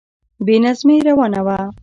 بې 0.45 0.55
نظمی 0.63 0.97
روانه 1.07 1.41
وه. 1.45 1.57